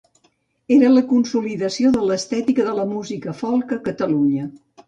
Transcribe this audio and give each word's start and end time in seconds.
Era 0.75 0.89
la 0.93 1.03
consolidació 1.11 1.93
de 1.97 2.07
l’estètica 2.07 2.67
de 2.71 2.73
la 2.81 2.89
música 2.97 3.37
folk 3.45 3.79
a 3.81 3.81
Catalunya. 3.91 4.53